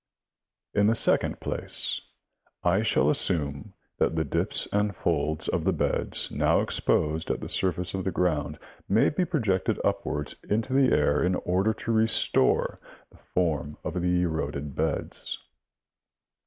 In 0.73 0.87
the 0.87 0.95
second 0.95 1.39
place, 1.39 2.01
I 2.63 2.81
shall 2.81 3.11
assume 3.11 3.73
that 3.99 4.15
the 4.15 4.23
dips 4.23 4.67
and 4.73 4.95
folds 4.95 5.47
of 5.47 5.63
the 5.63 5.71
beds 5.71 6.31
now 6.31 6.61
exposed 6.61 7.29
at 7.29 7.39
the 7.39 7.49
surface 7.49 7.93
of 7.93 8.03
the 8.03 8.09
ground 8.11 8.57
may 8.89 9.09
be 9.09 9.25
pro 9.25 9.41
jected 9.41 9.77
upwards 9.85 10.37
into 10.49 10.73
the 10.73 10.91
air 10.91 11.23
in 11.23 11.35
order 11.35 11.71
to 11.75 11.91
restore 11.91 12.79
the 13.11 13.19
form 13.35 13.77
of 13.83 14.01
the 14.01 14.23
eroded 14.23 14.73
beds. 14.75 15.37